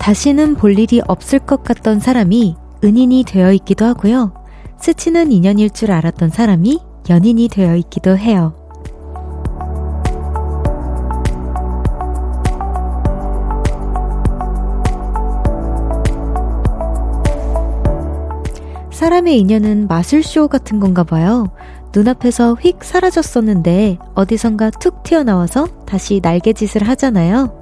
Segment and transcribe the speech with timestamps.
[0.00, 4.32] 다시는 볼 일이 없을 것 같던 사람이 은인이 되어 있기도 하고요.
[4.78, 6.80] 스치는 인연일 줄 알았던 사람이
[7.10, 8.54] 연인이 되어 있기도 해요.
[18.90, 21.50] 사람의 인연은 마술쇼 같은 건가 봐요.
[21.94, 27.59] 눈앞에서 휙 사라졌었는데 어디선가 툭 튀어나와서 다시 날개짓을 하잖아요.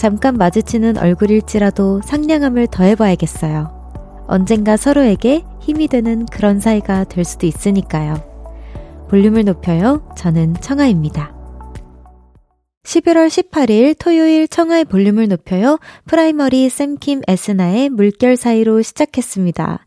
[0.00, 4.24] 잠깐 마주치는 얼굴일지라도 상냥함을 더해봐야겠어요.
[4.28, 8.14] 언젠가 서로에게 힘이 되는 그런 사이가 될 수도 있으니까요.
[9.10, 10.02] 볼륨을 높여요.
[10.16, 11.34] 저는 청하입니다.
[12.82, 15.78] 11월 18일 토요일 청하의 볼륨을 높여요.
[16.06, 19.84] 프라이머리 샘킴 에스나의 물결 사이로 시작했습니다.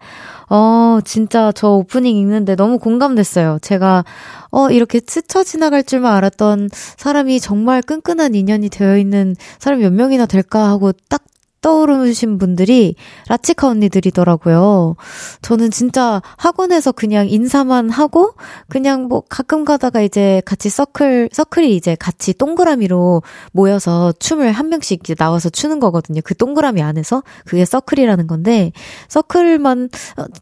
[0.56, 3.58] 어, 진짜 저 오프닝 읽는데 너무 공감됐어요.
[3.64, 4.06] 제가,
[4.52, 10.28] 어, 이렇게 스쳐 지나갈 줄만 알았던 사람이 정말 끈끈한 인연이 되어 있는 사람이 몇 명이나
[10.28, 11.24] 될까 하고 딱
[11.64, 12.94] 떠오르신 분들이
[13.30, 14.96] 라치카 언니들이더라고요.
[15.42, 18.34] 저는 진짜 학원에서 그냥 인사만 하고
[18.70, 25.00] 그냥 뭐 가끔 가다가 이제 같이 서클 서클이 이제 같이 동그라미로 모여서 춤을 한 명씩
[25.04, 26.22] 이제 나와서 추는 거거든요.
[26.24, 28.72] 그 동그라미 안에서 그게 서클이라는 건데
[29.08, 29.90] 서클만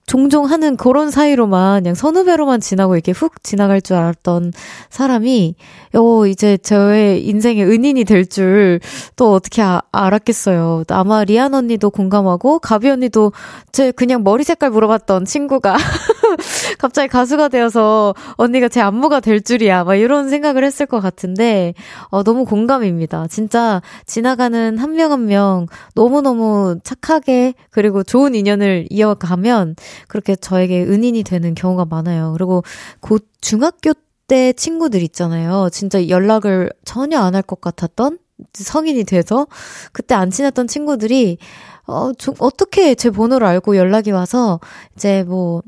[0.07, 4.51] 종종 하는 그런 사이로만 그냥 선후배로만 지나고 이렇게 훅 지나갈 줄 알았던
[4.89, 5.55] 사람이
[5.95, 8.79] 어 이제 저의 인생의 은인이 될 줄
[9.15, 10.83] 또 어떻게 아, 알았겠어요.
[10.89, 13.33] 아마 아마 리안 언니도 공감하고 가비 언니도
[13.73, 15.75] 제 그냥 머리 색깔 물어봤던 친구가
[16.79, 19.83] 갑자기 가수가 되어서 언니가 제 안무가 될 줄이야.
[19.83, 21.73] 막 이런 생각을 했을 것 같은데
[22.09, 23.27] 어, 너무 공감입니다.
[23.27, 29.75] 진짜 지나가는 한 명 한 명 너무너무 착하게 그리고 좋은 인연을 이어가면
[30.07, 32.31] 그렇게 저에게 은인이 되는 경우가 많아요.
[32.33, 32.63] 그리고
[33.01, 33.93] 곧 중학교
[34.27, 35.67] 때 친구들 있잖아요.
[35.73, 38.17] 진짜 연락을 전혀 안 할 것 같았던
[38.53, 39.47] 성인이 돼서
[39.91, 41.37] 그때 안 친했던 친구들이
[41.87, 44.59] 어, 좀 어떻게 제 번호를 알고 연락이 와서
[44.95, 45.61] 이제 뭐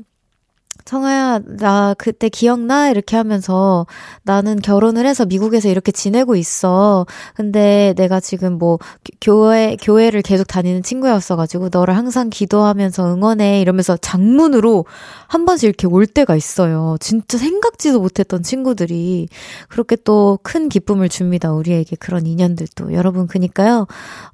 [0.84, 2.90] 청아야, 나 그때 기억나?
[2.90, 3.86] 이렇게 하면서
[4.22, 7.06] 나는 결혼을 해서 미국에서 이렇게 지내고 있어.
[7.34, 8.78] 근데 내가 지금 뭐
[9.20, 13.60] 교회, 교회를 계속 다니는 친구였어가지고 너를 항상 기도하면서 응원해.
[13.60, 14.84] 이러면서 장문으로
[15.28, 16.96] 한 번씩 이렇게 올 때가 있어요.
[17.00, 19.28] 진짜 생각지도 못했던 친구들이
[19.68, 21.52] 그렇게 또 큰 기쁨을 줍니다.
[21.52, 22.92] 우리에게 그런 인연들도.
[22.92, 23.86] 여러분, 그니까요,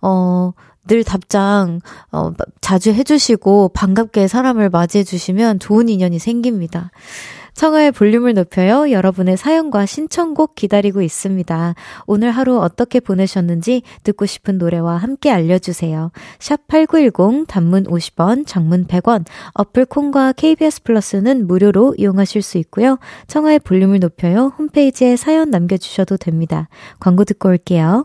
[0.02, 0.52] 어,
[0.90, 1.80] 늘 답장
[2.10, 6.90] 어, 자주 해주시고 반갑게 사람을 맞이해주시면 좋은 인연이 생깁니다.
[7.54, 8.90] 청하의 볼륨을 높여요.
[8.90, 11.74] 여러분의 사연과 신청곡 기다리고 있습니다.
[12.06, 16.10] 오늘 하루 어떻게 보내셨는지 듣고 싶은 노래와 함께 알려주세요.
[16.40, 19.24] 샵 8910 단문 50원, 장문 100원,
[19.54, 22.98] 어플 콩과 KBS 플러스는 무료로 이용하실 수 있고요.
[23.28, 24.54] 청하의 볼륨을 높여요.
[24.58, 26.68] 홈페이지에 사연 남겨주셔도 됩니다.
[26.98, 28.04] 광고 듣고 올게요.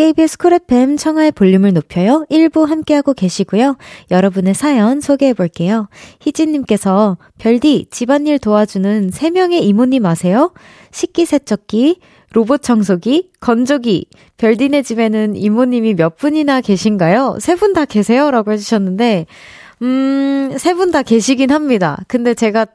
[0.00, 2.26] KBS 쿨 FM 청하의 볼륨을 높여요.
[2.30, 3.78] 1부 함께하고 계시고요.
[4.10, 5.88] 여러분의 사연 소개해 볼게요.
[6.20, 10.52] 희진님께서 별디 집안일 도와주는 3명의 이모님 아세요?
[10.92, 11.98] 식기세척기,
[12.32, 14.08] 로봇 청소기, 건조기.
[14.36, 17.38] 별디네 집에는 이모님이 몇 분이나 계신가요?
[17.40, 18.30] 세 분 다 계세요?
[18.30, 19.24] 라고 해주셨는데,
[19.82, 21.98] 음, 세 분 다 계시긴 합니다.
[22.08, 22.66] 근데 제가,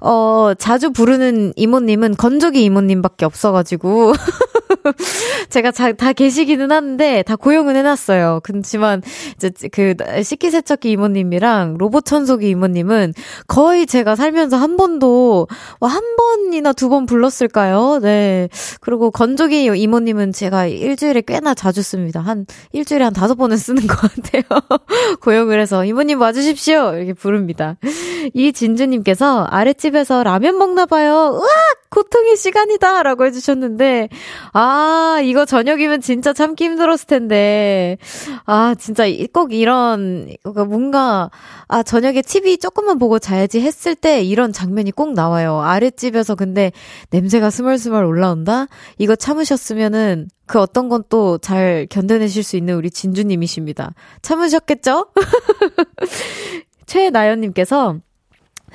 [0.00, 4.12] 어, 자주 부르는 이모님은 건조기 이모님밖에 없어가지고.
[5.50, 8.40] 제가 자, 다 계시기는 한데 다 고용은 해놨어요.
[8.42, 9.02] 그렇지만
[9.36, 13.14] 이제 그 식기세척기 이모님이랑 로봇 청소기 이모님은
[13.46, 15.48] 거의 제가 살면서 한 번도
[15.80, 18.00] 한 번이나 두 번 불렀을까요?
[18.02, 18.48] 네.
[18.80, 22.20] 그리고 건조기 이모님은 제가 일주일에 꽤나 자주 씁니다.
[22.20, 24.42] 한 일주일에 한 다섯 번은 쓰는 것 같아요.
[25.22, 27.76] 고용을 해서 이모님 와주 십시오 이렇게 부릅니다.
[28.34, 31.38] 이진주님께서 아랫집에서 라면 먹나 봐요.
[31.40, 34.08] 으악 고통의 시간이다 라고 해주셨는데
[34.52, 37.98] 아, 이거 저녁이면 진짜 참기 힘들었을 텐데.
[38.46, 41.30] 아, 진짜 꼭 이런, 뭔가,
[41.68, 45.60] 아, 저녁에 TV 조금만 보고 자야지 했을 때 이런 장면이 꼭 나와요.
[45.60, 46.72] 아랫집에서 근데
[47.10, 48.66] 냄새가 스멀스멀 올라온다?
[48.98, 53.94] 이거 참으셨으면은 그 어떤 건 또 잘 견뎌내실 수 있는 우리 진주님이십니다.
[54.22, 55.06] 참으셨겠죠?
[56.86, 57.96] 최나연님께서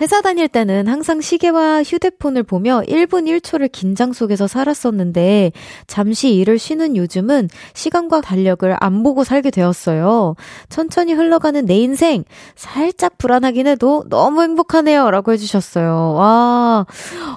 [0.01, 5.53] 회사 다닐 때는 항상 시계와 휴대폰을 보며 1분 1초를 긴장 속에서 살았었는데
[5.88, 10.36] 잠시 일을 쉬는 요즘은 시간과 달력을 안 보고 살게 되었어요.
[10.69, 12.24] 천천히 흘러가는 내 인생
[12.56, 15.12] 살짝 불안하긴 해도 너무 행복하네요.
[15.12, 16.13] 라고 해주셨어요.
[16.13, 16.86] 와,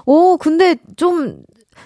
[0.04, 1.42] 오, 근데 좀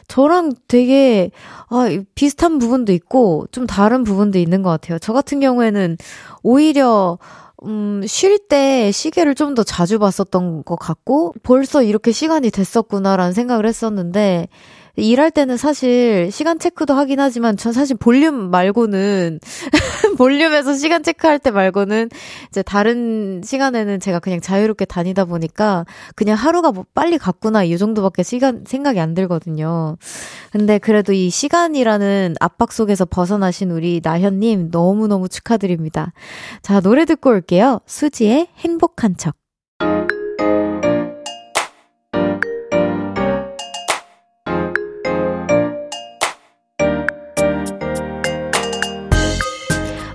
[0.08, 1.30] 저랑 되게
[1.68, 4.98] 아, 비슷한 부분도 있고 좀 다른 부분도 있는 것 같아요.
[4.98, 5.96] 저 같은 경우에는
[6.42, 7.18] 오히려
[7.64, 13.66] 음, 쉴 때 시계를 좀 더 자주 봤었던 것 같고, 벌써 이렇게 시간이 됐었구나라는 생각을
[13.66, 14.48] 했었는데,
[14.96, 19.40] 일할 때는 사실 시간 체크도 하긴 하지만 전 사실 볼륨 말고는
[20.18, 22.10] 볼륨에서 시간 체크할 때 말고는
[22.48, 28.22] 이제 다른 시간에는 제가 그냥 자유롭게 다니다 보니까 그냥 하루가 뭐 빨리 갔구나 이 정도밖에
[28.22, 29.96] 시간 생각이 안 들거든요.
[30.50, 36.12] 근데 그래도 이 시간이라는 압박 속에서 벗어나신 우리 나현님 너무너무 축하드립니다.
[36.62, 37.80] 자, 노래 듣고 올게요.
[37.86, 39.41] 수지의 행복한 척.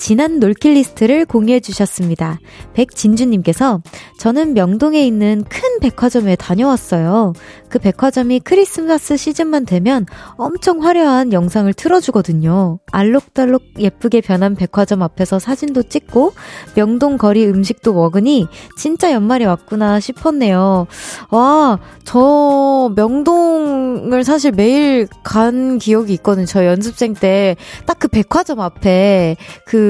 [0.00, 2.40] 지난 놀킬 리스트를 공유해 주셨습니다.
[2.74, 3.80] 백진주님께서
[4.18, 7.34] 저는 명동에 있는 큰 백화점에 다녀왔어요.
[7.68, 10.06] 그 백화점이 크리스마스 시즌만 되면
[10.36, 12.80] 엄청 화려한 영상을 틀어주거든요.
[12.90, 16.32] 알록달록 예쁘게 변한 백화점 앞에서 사진도 찍고
[16.74, 20.88] 명동 거리 음식도 먹으니 진짜 연말이 왔구나 싶었네요.
[21.30, 26.46] 와, 저 명동을 사실 매일 간 기억이 있거든요.
[26.46, 27.54] 저 연습생 때
[27.86, 29.36] 딱 그 백화점 앞에
[29.66, 29.89] 그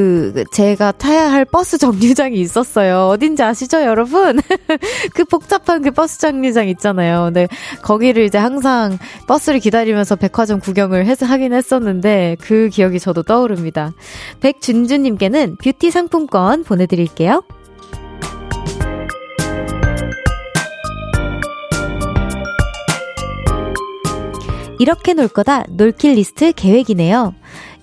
[0.52, 3.06] 제가 타야 할 버스 정류장이 있었어요.
[3.08, 4.40] 어딘지 아시죠, 여러분?
[5.14, 7.24] 그 복잡한 그 버스 정류장 있잖아요.
[7.26, 7.48] 근데
[7.82, 13.92] 거기를 이제 항상 버스를 기다리면서 백화점 구경을 해서 하긴 했었는데 그 기억이 저도 떠오릅니다.
[14.40, 17.42] 백진주님께는 뷰티 상품권 보내드릴게요.
[24.80, 27.34] 이렇게 놀 거다 놀킬 리스트 계획이네요.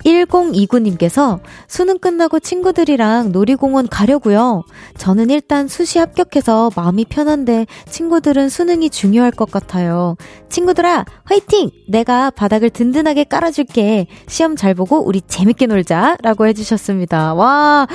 [0.06, 4.64] 1029님께서 수능 끝나고 친구들이랑 놀이공원 가려고요.
[4.98, 10.16] 저는 일단 수시 합격해서 마음이 편한데 친구들은 수능이 중요할 것 같아요.
[10.50, 11.72] 친구들아, 화이팅!
[11.90, 14.08] 내가 바닥을 든든하게 깔아줄게.
[14.28, 16.18] 시험 잘 보고 우리 재밌게 놀자.
[16.22, 17.34] 라고 해주셨습니다.
[17.34, 17.88] 와,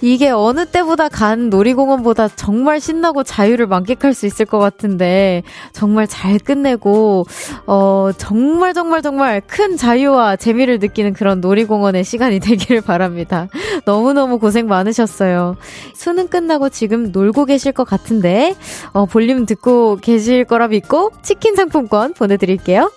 [0.00, 5.42] 이게 어느 때보다 간 놀이공원보다 정말 신나고 자유를 만끽할 수 있을 것 같은데,
[5.72, 7.26] 정말 잘 끝내고,
[7.66, 13.48] 어, 정말 정말 정말 큰 자유와 재미를 느끼는 그런 놀이공원의 시간이 되기를 바랍니다.
[13.84, 15.56] 너무너무 고생 많으셨어요.
[15.94, 18.54] 수능 끝나고 지금 놀고 계실 것 같은데,
[18.92, 22.90] 어, 볼륨 듣고 계실 거라 믿고 치킨 상품권 보내드릴게요.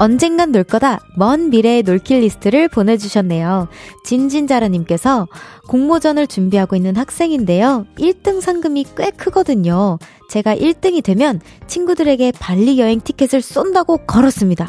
[0.00, 1.00] 언젠간 놀 거다.
[1.14, 3.68] 먼 미래의 놀킬 리스트를 보내주셨네요.
[4.02, 5.28] 진진자라님께서
[5.68, 7.84] 공모전을 준비하고 있는 학생인데요.
[7.98, 9.98] 1등 상금이 꽤 크거든요.
[10.30, 14.68] 제가 1등이 되면 친구들에게 발리 여행 티켓을 쏜다고 걸었습니다.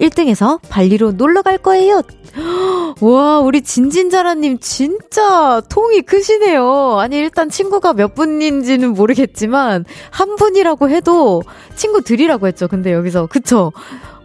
[0.00, 2.00] 1등에서 발리로 놀러 갈 거예요.
[3.02, 6.98] 와, 우리 진진자라님 진짜 통이 크시네요.
[6.98, 11.42] 아니, 일단 친구가 몇 분인지는 모르겠지만, 한 분이라고 해도
[11.74, 12.66] 친구들이라고 했죠.
[12.68, 13.26] 근데 여기서.
[13.26, 13.72] 그쵸?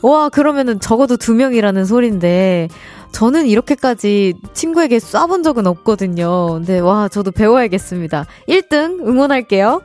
[0.01, 2.69] 와, 그러면은 적어도 두 명이라는 소린데,
[3.11, 6.53] 저는 이렇게까지 친구에게 쏴본 적은 없거든요.
[6.53, 8.25] 근데 와, 저도 배워야겠습니다.
[8.47, 9.81] 1등 응원할게요.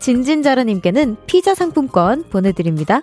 [0.00, 3.02] 진진자라님께는 피자 상품권 보내드립니다.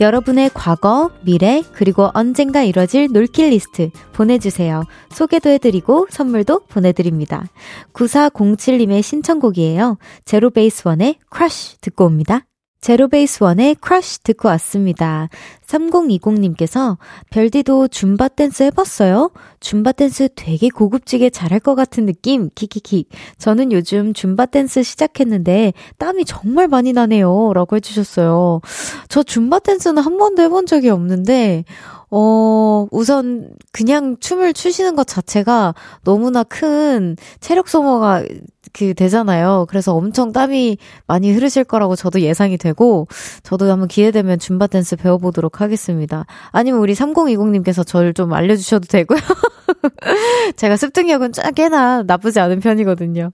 [0.00, 4.84] 여러분의 과거, 미래, 그리고 언젠가 이뤄질 놀킬 리스트 보내주세요.
[5.10, 7.44] 소개도 해드리고 선물도 보내드립니다.
[7.92, 9.98] 9407님의 신청곡이에요.
[10.24, 12.46] 제로베이스원의 Crush 듣고 옵니다.
[12.80, 15.28] 제로베이스원의 Crush 듣고 왔습니다.
[15.66, 16.96] 3020님께서
[17.28, 19.30] 별디도 줌바 댄스 해봤어요?
[19.60, 22.48] 줌바 댄스 되게 고급지게 잘할 것 같은 느낌?
[22.54, 23.04] 키키키.
[23.36, 27.52] 저는 요즘 줌바 댄스 시작했는데 땀이 정말 많이 나네요.
[27.54, 28.62] 라고 해주셨어요.
[29.08, 31.64] 저 줌바 댄스는 한 번도 해본 적이 없는데,
[32.10, 35.74] 어, 우선 그냥 춤을 추시는 것 자체가
[36.04, 38.24] 너무나 큰 체력 소모가
[38.72, 39.66] 그 되잖아요.
[39.68, 43.08] 그래서 엄청 땀이 많이 흐르실 거라고 저도 예상이 되고
[43.42, 46.26] 저도 한번 기회 되면 줌바 댄스 배워보도록 하겠습니다.
[46.50, 49.18] 아니면 우리 3020님께서 저를 좀 알려주셔도 되고요.
[50.56, 53.30] 제가 습득력은 꽤나 나쁘지 않은 편이거든요.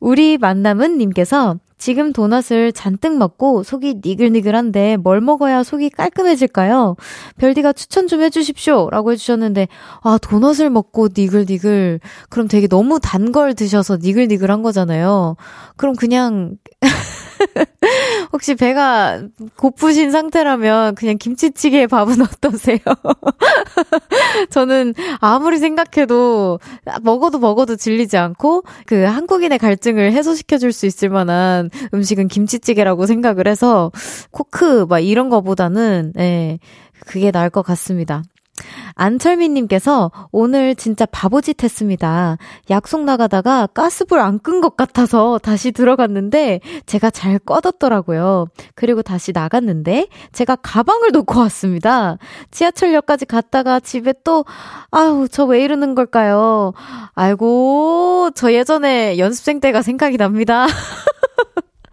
[0.00, 6.96] 우리 만남은 님께서 지금 도넛을 잔뜩 먹고 속이 니글니글한데 뭘 먹어야 속이 깔끔해질까요?
[7.38, 8.88] 별디가 추천 좀 해주십시오.
[8.90, 9.68] 라고 해주셨는데,
[10.02, 12.00] 아, 도넛을 먹고 니글니글.
[12.30, 15.36] 그럼 되게 너무 단 걸 드셔서 니글니글한 거잖아요.
[15.76, 16.56] 그럼 그냥,
[18.32, 19.22] 혹시 배가
[19.56, 22.78] 고프신 상태라면 그냥 김치찌개 밥은 어떠세요?
[24.50, 26.58] 저는 아무리 생각해도
[27.02, 33.48] 먹어도 먹어도 질리지 않고 그 한국인의 갈증을 해소시켜 줄 수 있을 만한 음식은 김치찌개라고 생각을
[33.48, 33.90] 해서
[34.30, 36.58] 코크 막 이런 거보다는 예.
[37.06, 38.22] 그게 나을 것 같습니다.
[38.98, 42.36] 안철민님께서 오늘 진짜 바보짓 했습니다.
[42.68, 48.46] 약속 나가다가 가스불 안 끈 것 같아서 다시 들어갔는데 제가 잘 꺼뒀더라고요.
[48.74, 52.18] 그리고 다시 나갔는데 제가 가방을 놓고 왔습니다.
[52.50, 54.44] 지하철역까지 갔다가 집에 또,
[54.90, 56.72] 아우, 저 왜 이러는 걸까요?
[57.14, 60.66] 아이고, 저 예전에 연습생 때가 생각이 납니다.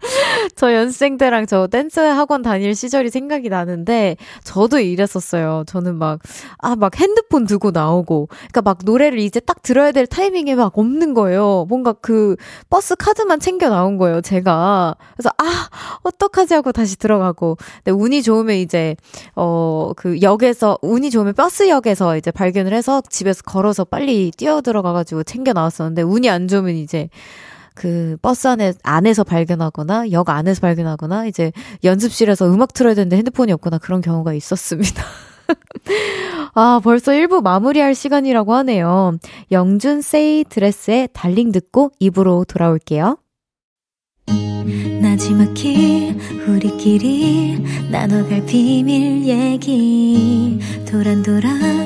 [0.56, 5.64] 저 연습생 때랑 저 댄스 학원 다닐 시절이 생각이 나는데 저도 이랬었어요.
[5.66, 6.20] 저는 막,
[6.58, 11.14] 아, 막 핸드폰 두고 나오고, 그러니까 막 노래를 이제 딱 들어야 될 타이밍에 막 없는
[11.14, 11.66] 거예요.
[11.68, 12.36] 뭔가 그
[12.70, 14.94] 버스 카드만 챙겨 나온 거예요, 제가.
[15.14, 15.68] 그래서 아,
[16.02, 17.56] 어떡하지 하고 다시 들어가고.
[17.84, 18.96] 근데 운이 좋으면 이제,
[19.34, 25.52] 어, 그 역에서, 운이 좋으면 버스역에서 이제 발견을 해서 집에서 걸어서 빨리 뛰어 들어가가지고 챙겨
[25.52, 27.08] 나왔었는데, 운이 안 좋으면 이제,
[27.76, 31.52] 그 버스 안에 안에서 발견하거나 역 안에서 발견하거나 이제
[31.84, 35.04] 연습실에서 음악 틀어야 되는데 핸드폰이 없거나 그런 경우가 있었습니다.
[36.54, 39.18] 아, 벌써 1부 마무리할 시간이라고 하네요.
[39.52, 43.18] 영준 세이 드레스의 달링 듣고 입으로 돌아올게요.
[45.02, 46.16] 나지막히
[46.48, 51.85] 우리끼리 나눠갈 비밀 얘기 도란도란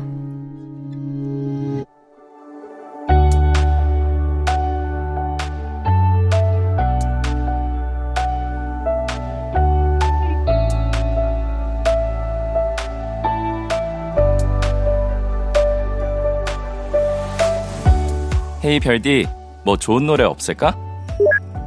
[18.71, 19.27] 헤이 별디,
[19.65, 20.77] 뭐 좋은 노래 없을까?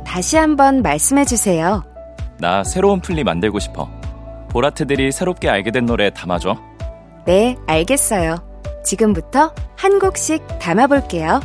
[0.06, 1.84] 다시 한번 말씀해 주세요.
[2.38, 3.90] 나 새로운 플리 만들고 싶어.
[4.48, 6.56] 보라트들이 새롭게 알게 된 노래 담아줘.
[7.26, 8.36] 네, 알겠어요.
[8.84, 11.40] 지금부터 한 곡씩 담아볼게요.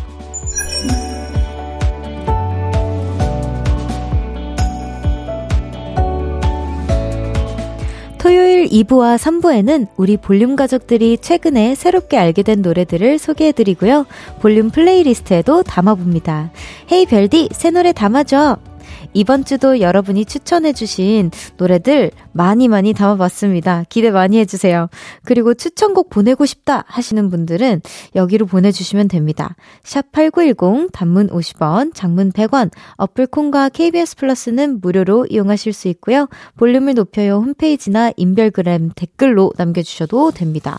[8.30, 14.06] 토요일 2부와 3부에는 우리 볼륨 가족들이 최근에 새롭게 알게 된 노래들을 소개해드리고요.
[14.40, 16.52] 볼륨 playlist에도 담아봅니다.
[16.92, 18.69] 헤이 별디, 새 노래 담아줘!
[19.14, 23.86] 이번 주도 여러분이 추천해주신 노래들 많이 많이 담아봤습니다.
[23.90, 24.90] 기대 많이 해주세요.
[25.24, 27.82] 그리고 추천곡 보내고 싶다 하시는 분들은
[28.16, 29.56] 여기로 보내주시면 됩니다.
[29.84, 36.28] 샵 8910 단문 50원, 장문 100원, 어플콘과 KBS 플러스는 무료로 이용하실 수 있고요.
[36.58, 40.78] 볼륨을 높여요 홈페이지나 인별그램 댓글로 남겨주셔도 됩니다.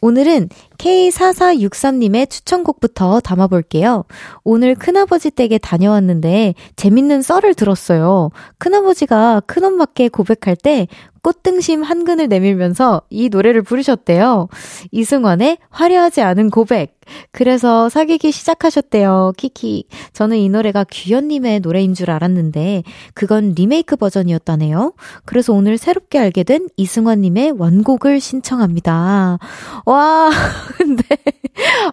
[0.00, 0.48] 오늘은
[0.78, 4.04] K4463님의 추천곡부터 담아볼게요.
[4.44, 8.30] 오늘 큰아버지 댁에 다녀왔는데 재밌는 썰을 들었어요.
[8.58, 10.86] 큰아버지가 큰엄마께 고백할 때
[11.26, 14.46] 꽃등심 한 근을 내밀면서 이 노래를 부르셨대요.
[14.92, 17.00] 이승환의 화려하지 않은 고백.
[17.32, 19.32] 그래서 사귀기 시작하셨대요.
[19.36, 19.86] 키키.
[20.12, 24.92] 저는 이 노래가 규현님의 노래인 줄 알았는데 그건 리메이크 버전이었다네요.
[25.24, 29.38] 그래서 오늘 새롭게 알게 된 이승환님의 원곡을 신청합니다.
[29.84, 30.30] 와,
[30.78, 31.04] 근데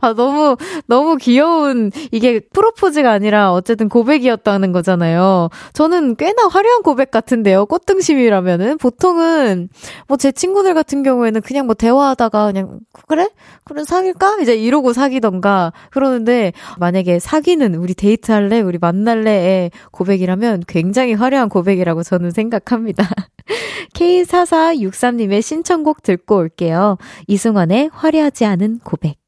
[0.02, 5.50] 아 너무 너무 귀여운 이게 프로포즈가 아니라 어쨌든 고백이었다는 거잖아요.
[5.74, 7.66] 저는 꽤나 화려한 고백 같은데요.
[7.68, 9.70] 꽃등심이라면은 보통은 보통은
[10.08, 13.30] 뭐 제 친구들 같은 경우에는 그냥 뭐 대화하다가 그냥 그래?
[13.66, 14.40] 그럼 사귈까?
[14.42, 18.62] 이제 이러고 사귀던가 그러는데 만약에 사귀는 우리 데이트할래?
[18.62, 23.10] 우리 만날래의 고백이라면 굉장히 화려한 고백이라고 저는 생각합니다.
[23.96, 26.98] K4463님의 신청곡 듣고 올게요.
[27.28, 29.23] 이승환의 화려하지 않은 고백.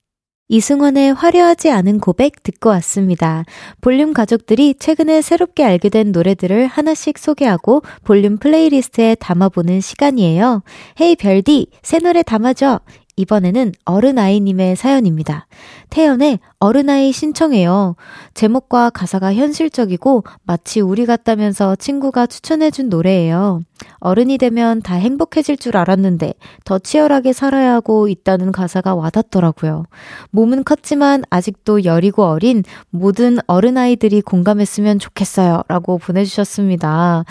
[0.47, 3.45] 이승환의 화려하지 않은 고백 듣고 왔습니다.
[3.81, 10.61] 볼륨 가족들이 최근에 새롭게 알게 된 노래들을 하나씩 소개하고 볼륨 playlist에 담아보는 시간이에요.
[11.01, 12.79] Hey 별디, 새 노래 담아줘.
[13.17, 15.47] 이번에는 어른아이님의 사연입니다.
[15.89, 17.95] 태연의 어른아이 신청해요.
[18.33, 23.61] 제목과 가사가 현실적이고 마치 우리 같다면서 친구가 추천해준 노래예요.
[23.99, 26.33] 어른이 되면 다 행복해질 줄 알았는데
[26.65, 29.85] 더 치열하게 살아야 하고 있다는 가사가 와닿더라고요.
[30.31, 35.63] 몸은 컸지만 아직도 여리고 어린 모든 어른아이들이 공감했으면 좋겠어요.
[35.67, 37.23] 라고 보내주셨습니다.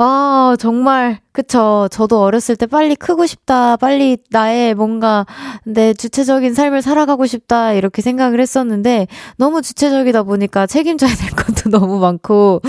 [0.00, 1.88] 아, 정말, 그쵸.
[1.90, 3.76] 저도 어렸을 때 빨리 크고 싶다.
[3.76, 5.26] 빨리 나의 뭔가
[5.64, 7.72] 내 주체적인 삶을 살아가고 싶다.
[7.72, 12.60] 이렇게 생각을 했었는데, 너무 주체적이다 보니까 책임져야 될 것도 너무 많고,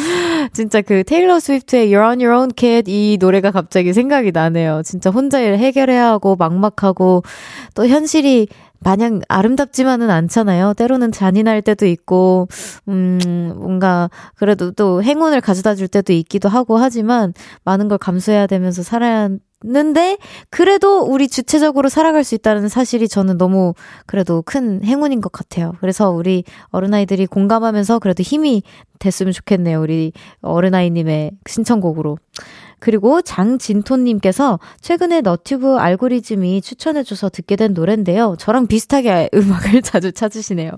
[0.54, 4.82] 진짜 그 테일러 스위프트의 You're on your own kid 이 노래가 갑자기 생각이 나네요.
[4.84, 7.22] 진짜 혼자 일 해결해야 하고, 막막하고,
[7.76, 8.48] 또 현실이
[8.80, 10.74] 마냥 아름답지만은 않잖아요.
[10.76, 12.48] 때로는 잔인할 때도 있고,
[12.88, 17.34] 음, 뭔가, 그래도 또 행운을 가져다 줄 때도 있기도 하고 하지만,
[17.64, 19.30] 많은 걸 감수해야 되면서 살아야
[19.62, 20.18] 하는데,
[20.50, 23.74] 그래도 우리 주체적으로 살아갈 수 있다는 사실이 저는 너무
[24.06, 25.74] 그래도 큰 행운인 것 같아요.
[25.82, 28.64] 그래서 우리 어른아이들이 공감하면서 그래도 힘이
[29.00, 29.82] 됐으면 좋겠네요.
[29.82, 32.18] 우리 어른아이님의 신청곡으로.
[32.80, 38.36] 그리고 장진토님께서 최근에 너튜브 알고리즘이 추천해줘서 듣게 된 노래인데요.
[38.40, 40.72] 저랑 비슷하게 음악을 자주 찾으시네요.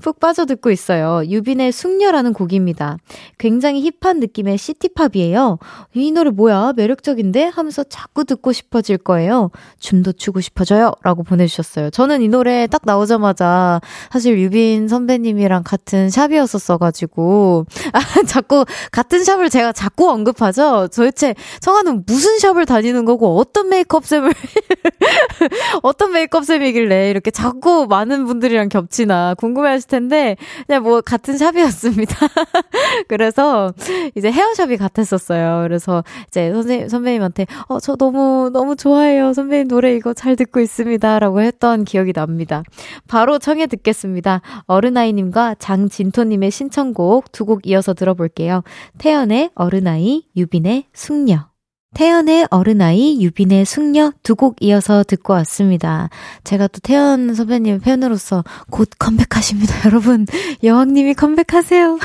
[0.00, 1.22] 푹 빠져 듣고 있어요.
[1.26, 2.98] 유빈의 숙녀라는 곡입니다.
[3.36, 5.58] 굉장히 힙한 느낌의 시티팝이에요.
[5.94, 6.72] 이 노래 뭐야?
[6.76, 7.44] 매력적인데?
[7.46, 9.50] 하면서 자꾸 듣고 싶어질 거예요.
[9.80, 10.92] 춤도 추고 싶어져요.
[11.02, 11.90] 라고 보내주셨어요.
[11.90, 13.80] 저는 이 노래 딱 나오자마자
[14.10, 20.88] 사실 유빈 선배님이랑 같은 샵이었었어가지고, 아, 자꾸, 같은 샵을 제가 자꾸 언급하죠?
[20.94, 24.32] 도대체 도대체 성아는 무슨 샵을 다니는 거고 어떤 메이크업쌤을
[25.82, 32.16] 어떤 메이크업쌤이길래 이렇게 자꾸 많은 분들이랑 겹치나 궁금해 하실 텐데 그냥 뭐 같은 샵이었습니다.
[33.08, 33.72] 그래서
[34.14, 35.62] 이제 헤어샵이 같았었어요.
[35.64, 39.32] 그래서 이제 선생 선배님한테 어 저 너무 너무 좋아해요.
[39.32, 42.62] 선배님 노래 이거 잘 듣고 있습니다라고 했던 기억이 납니다.
[43.06, 44.42] 바로 청해 듣겠습니다.
[44.66, 48.62] 어른아이님과 장진토님의 신청곡 두 곡 이어서 들어볼게요.
[48.98, 51.48] 태연의 어른아이, 유빈의 숙 숙녀.
[51.94, 56.10] 태연의 어른아이, 유빈의 숙녀 두 곡 이어서 듣고 왔습니다.
[56.44, 60.26] 제가 또 태연 선배님 팬으로서 곧 컴백하십니다, 여러분.
[60.62, 61.98] 여왕님이 컴백하세요.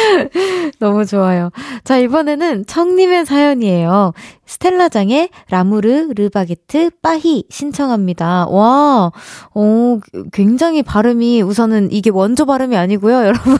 [0.80, 1.50] 너무 좋아요.
[1.84, 4.14] 자, 이번에는 청님의 사연이에요.
[4.50, 8.48] 스텔라장의 라무르 르바게트 빠히 신청합니다.
[8.48, 9.12] 와,
[9.54, 10.00] 오,
[10.32, 13.58] 굉장히 발음이 우선은 이게 원조 발음이 아니고요, 여러분.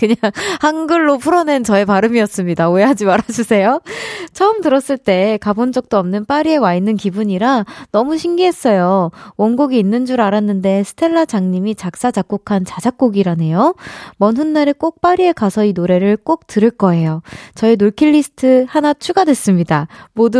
[0.00, 0.16] 그냥
[0.60, 2.70] 한글로 풀어낸 저의 발음이었습니다.
[2.70, 3.80] 오해하지 말아주세요.
[4.32, 9.12] 처음 들었을 때 가본 적도 없는 파리에 와 있는 기분이라 너무 신기했어요.
[9.36, 13.74] 원곡이 있는 줄 알았는데 스텔라 장님이 작사, 작곡한 자작곡이라네요.
[14.16, 17.22] 먼 훗날에 꼭 파리에 가서 이 노래를 꼭 들을 거예요.
[17.54, 19.86] 저의 놀킬 리스트 하나 추가됐습니다.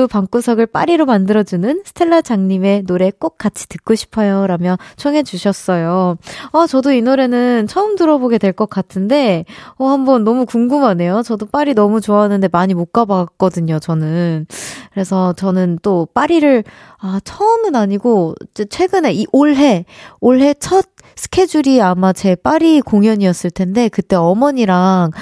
[0.08, 4.46] 방구석을 파리로 만들어주는 스텔라 장님의 노래 꼭 같이 듣고 싶어요.
[4.46, 6.16] 라며 청해주셨어요.
[6.52, 9.44] 어, 저도 이 노래는 처음 들어보게 될 것 같은데,
[9.78, 11.22] 어, 한번 너무 궁금하네요.
[11.22, 14.46] 저도 파리 너무 좋아하는데 많이 못 가봤거든요, 저는.
[14.92, 16.64] 그래서 저는 또 파리를,
[17.00, 18.34] 아, 처음은 아니고,
[18.68, 19.84] 최근에 이 올해,
[20.20, 20.84] 올해 첫
[21.22, 25.12] 스케줄이 아마 제 파리 공연이었을 텐데, 그때 어머니랑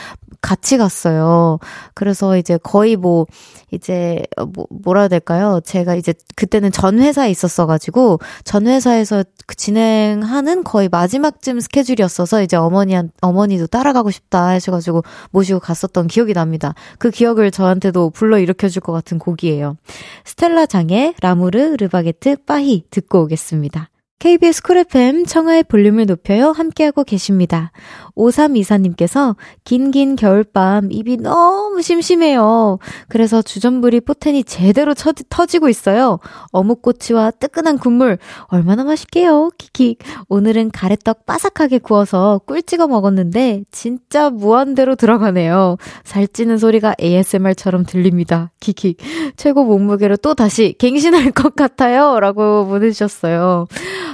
[0.41, 1.59] 같이 갔어요.
[1.93, 3.27] 그래서 이제 거의 뭐,
[3.71, 4.23] 이제,
[4.55, 5.61] 뭐, 뭐라 해야 될까요?
[5.63, 13.11] 제가 이제 그때는 전 회사에 있었어가지고, 전 회사에서 그 진행하는 거의 마지막쯤 스케줄이었어서 이제 어머니한,
[13.21, 16.73] 어머니도 따라가고 싶다 하셔가지고 모시고 갔었던 기억이 납니다.
[16.99, 19.77] 그 기억을 저한테도 불러 일으켜줄 것 같은 곡이에요.
[20.25, 23.90] 스텔라 장의 L'Amour, Les Baguettes, Paris 듣고 오겠습니다.
[24.21, 27.73] KBS Cool FM 청하의 볼륨을 높여요 함께하고 계십니다.
[28.17, 32.79] 5324님께서 긴긴 겨울밤 입이 너무 심심해요.
[33.09, 36.19] 그래서 주전부리 포텐이 제대로 처, 터지고 있어요.
[36.53, 39.53] 어묵꼬치와 뜨끈한 국물 얼마나 맛있게요.
[39.57, 39.97] 키키.
[40.29, 45.79] 오늘은 가래떡 바삭하게 구워서 꿀 찍어 먹었는데 진짜 무한대로 들어가네요.
[46.05, 48.51] 살찌는 소리가 ASMR처럼 들립니다.
[48.61, 48.97] 키키.
[49.37, 52.21] 최고 몸무게로 또 다시 갱신할 것 같아요.
[52.21, 53.67] 라고 보내주셨어요.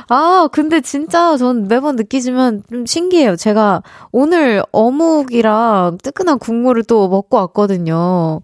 [0.09, 3.37] 아, 근데 진짜 전 매번 느끼지만 좀 신기해요.
[3.37, 3.83] 제가
[4.13, 8.41] 오늘 어묵이랑 뜨끈한 국물을 또 먹고 왔거든요.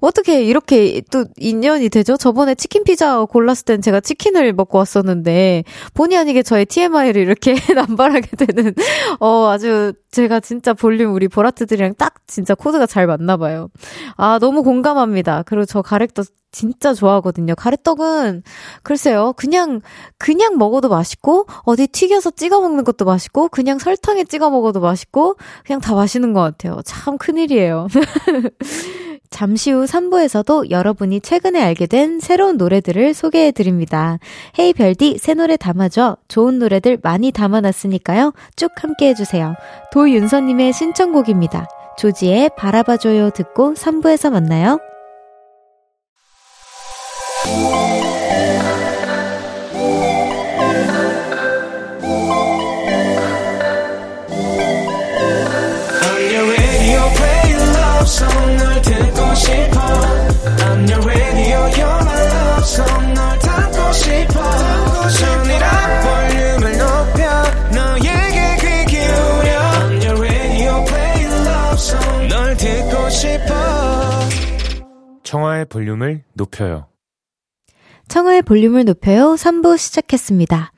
[0.00, 2.16] 어떻게 이렇게 또 인연이 되죠?
[2.16, 5.64] 저번에 치킨 피자 골랐을 땐 제가 치킨을 먹고 왔었는데,
[5.94, 8.74] 본의 아니게 저의 TMI를 이렇게 남발하게 되는,
[9.20, 13.68] 어, 아주 제가 진짜 볼륨 우리 보라트들이랑 딱 진짜 코드가 잘 맞나 봐요.
[14.16, 15.42] 아, 너무 공감합니다.
[15.44, 17.54] 그리고 저 가래떡 진짜 좋아하거든요.
[17.54, 18.42] 가래떡은
[18.82, 19.34] 글쎄요.
[19.36, 19.82] 그냥
[20.16, 25.82] 그냥 먹어도 맛있고 어디 튀겨서 찍어 먹는 것도 맛있고 그냥 설탕에 찍어 먹어도 맛있고 그냥
[25.82, 26.80] 다 맛있는 것 같아요.
[26.86, 27.88] 참 큰일이에요.
[29.30, 34.18] 잠시 후 3부에서도 여러분이 최근에 알게 된 새로운 노래들을 소개해 드립니다.
[34.58, 36.16] 헤이 별디 새 노래 담아줘.
[36.28, 38.32] 좋은 노래들 많이 담아놨으니까요.
[38.56, 39.54] 쭉 함께 해주세요.
[39.92, 41.68] 도윤서님의 신청곡입니다.
[41.98, 44.78] 조지의 바라봐줘요 듣고 3부에서 만나요.
[75.26, 76.86] 청하의 볼륨을 높여요.
[78.06, 79.34] 청하의 볼륨을 높여요.
[79.34, 80.72] 3부 시작했습니다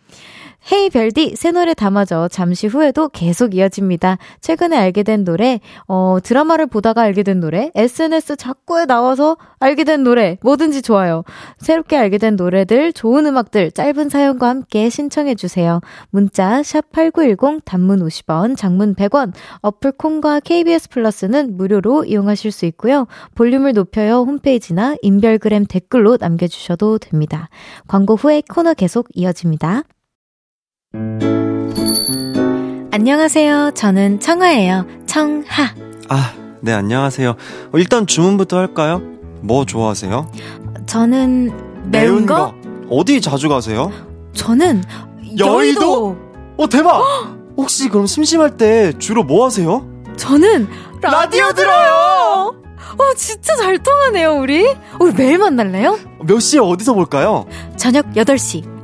[0.71, 4.19] 헤이 별디 새 노래 담아줘 잠시 후에도 계속 이어집니다.
[4.43, 10.05] 최근에 알게 된 노래, 어, 드라마를 보다가 알게 된 노래, SNS 작고에 나와서 알게 된
[10.05, 11.25] 노래, 뭐든지 좋아요.
[11.57, 15.81] 새롭게 알게 된 노래들, 좋은 음악들, 짧은 사연과 함께 신청해 주세요.
[16.11, 23.07] 문자, 샵 8910, 단문 50원, 장문 100원, 어플 콩과 KBS 플러스는 무료로 이용하실 수 있고요.
[23.35, 27.49] 볼륨을 높여요 홈페이지나 인별그램 댓글로 남겨주셔도 됩니다.
[27.87, 29.85] 광고 후에 코너 계속 이어집니다.
[32.91, 33.73] 안녕하세요.
[33.75, 34.87] 저는 청아예요.
[35.07, 35.75] 청하.
[36.09, 37.31] 아, 네, 안녕하세요.
[37.31, 39.03] 어, 일단 주문부터 할까요?
[39.43, 40.31] 뭐 좋아하세요?
[40.87, 42.35] 저는 매운, 매운 거?
[42.35, 42.55] 거?
[42.91, 43.93] 어디 자주 가세요?
[44.33, 44.83] 저는
[45.39, 45.47] 여의도.
[45.47, 46.17] 여의도?
[46.57, 47.03] 어, 대박!
[47.57, 49.87] 혹시 그럼 심심할 때 주로 뭐 하세요?
[50.17, 50.69] 저는
[51.03, 52.55] 라디오, 라디오 들어요!
[52.99, 54.67] 어, 진짜 잘 통하네요, 우리.
[54.99, 55.99] 우리 매일 만날래요?
[56.25, 57.47] 몇 시에 어디서 볼까요?
[57.77, 58.78] 저녁 8시.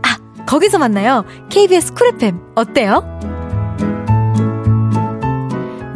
[0.47, 1.25] 거기서 만나요.
[1.49, 2.41] KBS Cool FM.
[2.55, 3.03] 어때요?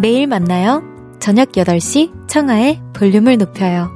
[0.00, 0.82] 매일 만나요.
[1.18, 3.90] 저녁 8시 청하의 볼륨을 높여요.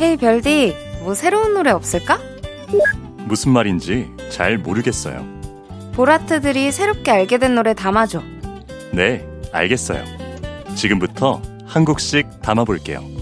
[0.00, 2.18] 헤이 별디, 뭐 새로운 노래 없을까?
[3.24, 5.24] 무슨 말인지 잘 모르겠어요.
[5.94, 8.22] 보라트들이 새롭게 알게 된 노래 담아줘.
[8.92, 10.04] 네, 알겠어요.
[10.74, 13.13] 지금부터 한 곡씩 담아볼게요.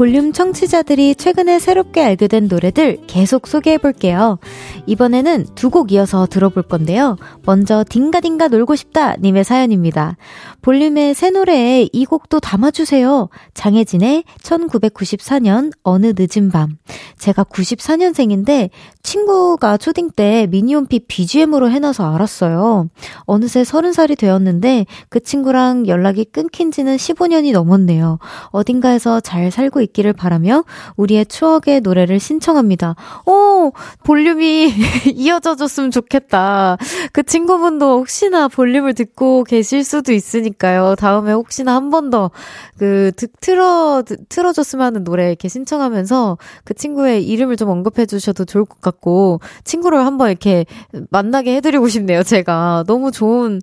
[0.00, 4.38] 볼륨 청취자들이 최근에 새롭게 알게 된 노래들 계속 소개해 볼게요.
[4.86, 7.18] 이번에는 두 곡 이어서 들어볼 건데요.
[7.44, 10.16] 먼저 딩가딩가 놀고 싶다 님의 사연입니다.
[10.62, 13.28] 볼륨의 새 노래에 이 곡도 담아주세요.
[13.52, 16.78] 장혜진의 1994년 어느 늦은 밤.
[17.18, 18.70] 제가 94년생인데
[19.02, 22.88] 친구가 초딩 때 미니홈피 BGM으로 해놔서 알았어요.
[23.24, 28.18] 어느새 30살이 되었는데 그 친구랑 연락이 끊긴 지는 15년이 넘었네요.
[28.46, 30.64] 어딘가에서 잘 살고 있 기를 바라며
[30.96, 32.96] 우리의 추억의 노래를 신청합니다.
[33.26, 33.72] 오!
[34.04, 34.72] 볼륨이
[35.14, 36.76] 이어져 줬으면 좋겠다.
[37.12, 40.94] 그 친구분도 혹시나 볼륨을 듣고 계실 수도 있으니까요.
[40.96, 42.30] 다음에 혹시나 한 번 더
[42.78, 48.80] 그 틀어 틀어줬으면 하는 노래 이렇게 신청하면서 그 친구의 이름을 좀 언급해 주셔도 좋을 것
[48.80, 50.64] 같고 친구를 한번 이렇게
[51.10, 52.22] 만나게 해드리고 싶네요.
[52.22, 53.60] 제가 너무 좋은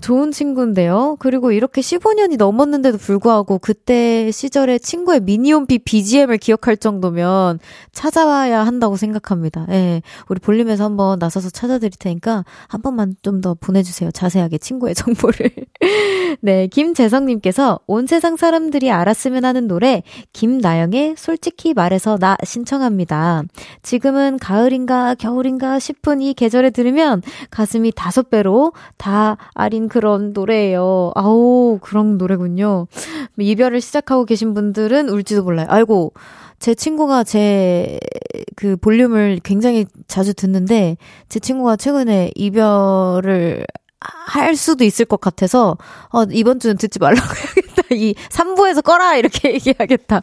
[0.00, 1.16] 좋은 친구인데요.
[1.18, 7.58] 그리고 이렇게 15년이 넘었는데도 불구하고 그때 시절에 친구의 미니홈 피 BGM을 기억할 정도면
[7.92, 9.66] 찾아와야 한다고 생각합니다.
[9.70, 10.02] 예.
[10.28, 14.10] 우리 볼륨에서 한번 나서서 찾아드릴 테니까 한 번만 좀 더 보내주세요.
[14.10, 15.50] 자세하게 친구의 정보를.
[16.40, 20.02] 네, 김재성님께서 온 세상 사람들이 알았으면 하는 노래
[20.32, 23.42] 김나영의 솔직히 말해서 나 신청합니다.
[23.82, 31.12] 지금은 가을인가 겨울인가 싶은 이 계절에 들으면 가슴이 다섯 배로 다 아린 그런 노래예요.
[31.14, 32.86] 아우 그런 노래군요.
[33.38, 35.59] 이별을 시작하고 계신 분들은 울지도 몰라요.
[35.68, 36.12] 아이고
[36.58, 37.98] 제 친구가 제
[38.56, 40.96] 그 볼륨을 굉장히 자주 듣는데
[41.28, 43.66] 제 친구가 최근에 이별을
[44.00, 45.76] 할 수도 있을 것 같아서
[46.10, 47.26] 어 이번 주는 듣지 말라고.
[47.90, 50.22] 이 3부에서 꺼라 이렇게 얘기하겠다.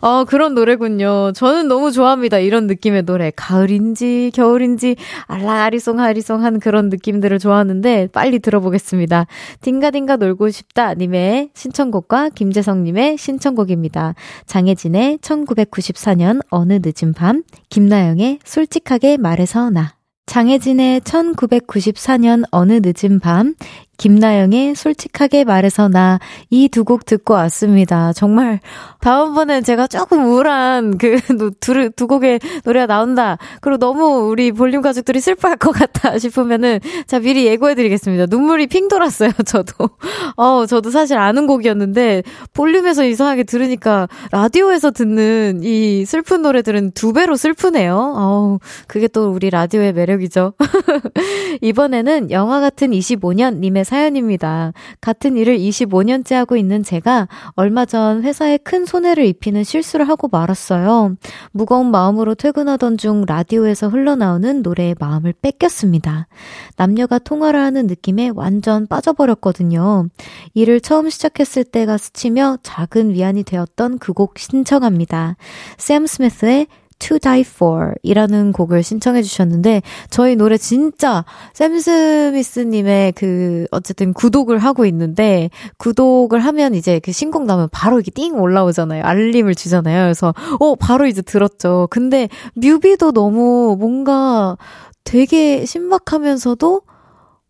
[0.00, 1.32] 어 그런 노래군요.
[1.34, 2.38] 저는 너무 좋아합니다.
[2.38, 3.30] 이런 느낌의 노래.
[3.34, 9.26] 가을인지 겨울인지 알라리송 하리송 한 그런 느낌들을 좋아하는데 빨리 들어보겠습니다.
[9.60, 14.14] 딩가딩가 놀고 싶다 님의 신청곡과 김재성 님의 신청곡입니다.
[14.46, 23.54] 장혜진의 1994년 어느 늦은 밤 김나영의 솔직하게 말해서 나 장혜진의 1994년 어느 늦은 밤,
[23.98, 26.18] 김나영의 솔직하게 말해서 나
[26.50, 28.12] 이 두 곡 듣고 왔습니다.
[28.12, 28.60] 정말
[29.00, 31.18] 다음번엔 제가 조금 우울한 그
[31.60, 33.36] 두, 두 곡의 노래가 나온다.
[33.60, 38.26] 그리고 너무 우리 볼륨 가족들이 슬퍼할 것 같다 싶으면은 자 미리 예고해드리겠습니다.
[38.30, 39.30] 눈물이 핑 돌았어요.
[39.44, 39.90] 저도.
[40.36, 42.22] 어 저도 사실 아는 곡이었는데
[42.54, 47.94] 볼륨에서 이상하게 들으니까 라디오에서 듣는 이 슬픈 노래들은 두 배로 슬프네요.
[48.16, 50.54] 어우 그게 또 우리 라디오의 매력이죠.
[51.60, 54.74] 이번에는 영화 같은 25년 님의 사연입니다.
[55.00, 61.16] 같은 일을 25년째 하고 있는 제가 얼마 전 회사에 큰 손해를 입히는 실수를 하고 말았어요.
[61.52, 66.28] 무거운 마음으로 퇴근하던 중 라디오에서 흘러나오는 노래에 마음을 뺏겼습니다.
[66.76, 70.08] 남녀가 통화를 하는 느낌에 완전 빠져버렸거든요.
[70.52, 75.36] 일을 처음 시작했을 때가 스치며 작은 위안이 되었던 그 곡 신청합니다.
[75.76, 76.66] 샘 스미스의
[76.98, 84.58] To Die For 이라는 곡을 신청해 주셨는데 저희 노래 진짜 샘 스미스님의 그 어쨌든 구독을
[84.58, 89.04] 하고 있는데 구독을 하면 이제 그 신곡 나오면 바로 이렇게 띵 올라오잖아요.
[89.04, 90.04] 알림을 주잖아요.
[90.04, 91.88] 그래서 어 바로 이제 들었죠.
[91.90, 94.56] 근데 뮤비도 너무 뭔가
[95.04, 96.82] 되게 신박하면서도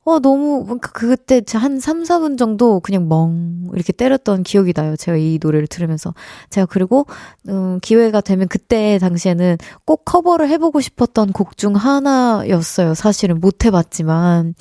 [0.09, 4.97] 어, 너무, 그, 그때 한 3, 4분 정도 그냥 멍, 이렇게 때렸던 기억이 나요.
[4.97, 6.15] 제가 이 노래를 들으면서.
[6.49, 7.07] 제가 그리고,
[7.49, 12.95] 음, 기회가 되면 그때 당시에는 꼭 커버를 해보고 싶었던 곡 중 하나였어요.
[12.95, 14.55] 사실은 못 해봤지만.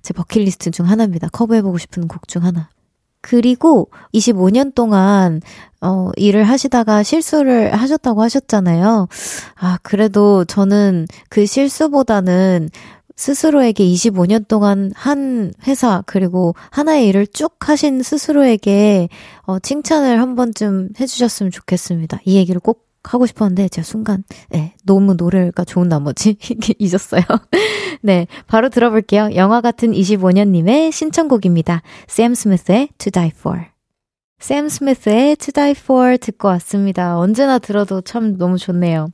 [0.00, 1.28] 제 버킷리스트 중 하나입니다.
[1.28, 2.70] 커버해보고 싶은 곡 중 하나.
[3.20, 5.40] 그리고 25년 동안
[5.80, 9.08] 어, 일을 하시다가 실수를 하셨다고 하셨잖아요.
[9.56, 12.68] 아, 그래도 저는 그 실수보다는
[13.16, 19.08] 스스로에게 25년 동안 한 회사, 그리고 하나의 일을 쭉 하신 스스로에게,
[19.42, 22.20] 어, 칭찬을 한 번쯤 해주셨으면 좋겠습니다.
[22.24, 26.36] 이 얘기를 꼭 하고 싶었는데, 제가 순간, 네, 너무 노래가 좋은 나머지,
[26.78, 27.22] 잊었어요.
[28.02, 29.30] 네, 바로 들어볼게요.
[29.34, 31.82] 영화 같은 25년님의 신청곡입니다.
[32.08, 33.73] 샘 스미스의 To Die For.
[34.44, 37.18] 샘 스미스의 To Die For 듣고 왔습니다.
[37.18, 39.06] 언제나 들어도 참 너무 좋네요.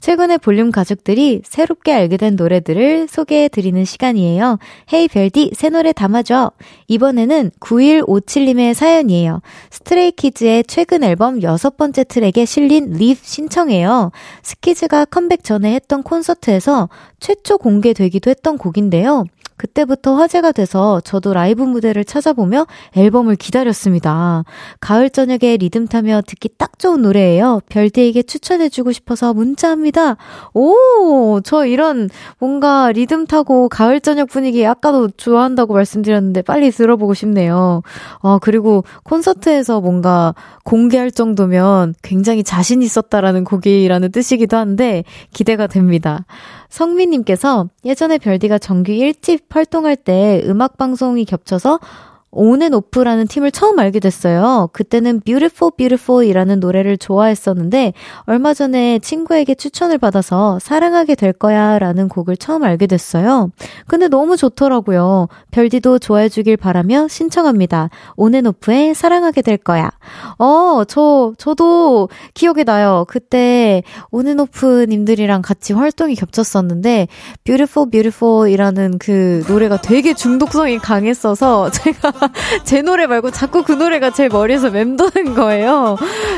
[0.00, 4.60] 최근에 볼륨 가족들이 새롭게 알게 된 노래들을 소개해 드리는 시간이에요.
[4.92, 6.52] Hey 별디 새 노래 담아줘.
[6.86, 9.42] 이번에는 9157님의 사연이에요.
[9.70, 14.12] 스트레이키즈의 최근 앨범 여섯 번째 트랙에 실린 Leave 신청해요.
[14.44, 16.88] 스키즈가 컴백 전에 했던 콘서트에서
[17.18, 19.24] 최초 공개되기도 했던 곡인데요.
[19.58, 22.66] 그때부터 화제가 돼서 저도 라이브 무대를 찾아보며
[22.96, 24.44] 앨범을 기다렸습니다.
[24.80, 27.60] 가을 저녁에 리듬 타며 듣기 딱 좋은 노래예요.
[27.68, 30.16] 별디에게 추천해주고 싶어서 문자합니다.
[30.54, 37.82] 오, 저 이런 뭔가 리듬 타고 가을 저녁 분위기 아까도 좋아한다고 말씀드렸는데 빨리 들어보고 싶네요.
[38.22, 46.24] 아, 그리고 콘서트에서 뭔가 공개할 정도면 굉장히 자신 있었다라는 곡이라는 뜻이기도 한데 기대가 됩니다.
[46.68, 51.80] 성민님께서 예전에 별디가 정규 1집 활동할 때 음악 방송이 겹쳐서
[52.30, 54.68] 온앤오프라는 팀을 처음 알게 됐어요.
[54.72, 62.36] 그때는 Beautiful Beautiful이라는 노래를 좋아했었는데 얼마 전에 친구에게 추천을 받아서 사랑하게 될 거야 라는 곡을
[62.36, 63.50] 처음 알게 됐어요.
[63.86, 65.28] 근데 너무 좋더라고요.
[65.50, 67.88] 별디도 좋아해 주길 바라며 신청합니다.
[68.16, 69.90] 온앤오프의 사랑하게 될 거야.
[70.38, 73.06] 어, 저, 저도 기억이 나요.
[73.08, 77.08] 그때 온앤오프 님들이랑 같이 활동이 겹쳤었는데
[77.44, 82.12] Beautiful Beautiful이라는 그 노래가 되게 중독성이 강했어서 제가
[82.64, 85.96] 제 노래 말고 자꾸 그 노래가 제 머리에서 맴도는 거예요.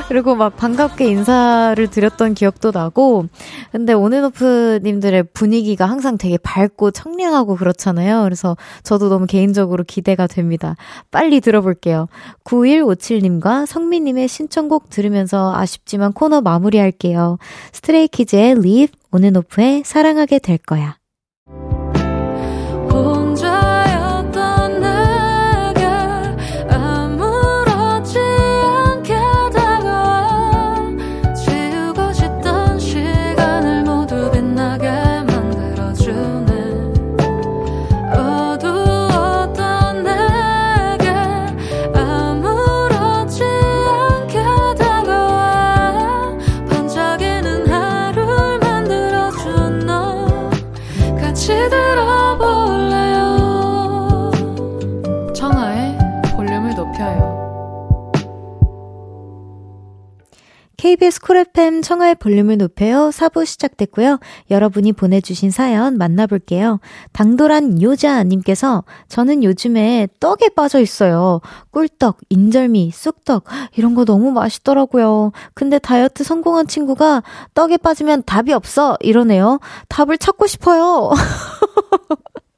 [0.09, 3.27] 그리고 막 반갑게 인사를 드렸던 기억도 나고,
[3.73, 8.23] 근데 온앤오프님들의 분위기가 항상 되게 밝고 청량하고 그렇잖아요.
[8.25, 10.77] 그래서 저도 너무 개인적으로 기대가 됩니다.
[11.11, 12.09] 빨리 들어볼게요.
[12.45, 17.39] 9157님과 성민님의 신청곡 들으면서 아쉽지만 코너 마무리할게요.
[17.73, 21.00] 스트레이키즈의 Leave, 온앤오프의 사랑하게 될 거야.
[60.91, 63.11] KBS 쿨 FM 청하의 볼륨을 높여요.
[63.11, 64.19] 4부 시작됐고요.
[64.51, 66.81] 여러분이 보내주신 사연 만나볼게요.
[67.13, 71.43] 당돌한 요자님께서 저는 요즘에 떡에 빠져 있어요.
[71.71, 73.45] 꿀떡, 인절미, 쑥떡
[73.77, 75.31] 이런 거 너무 맛있더라고요.
[75.55, 77.23] 근데 다이어트 성공한 친구가
[77.55, 79.61] 떡에 빠지면 답이 없어 이러네요.
[79.89, 81.13] 답을 찾고 싶어요.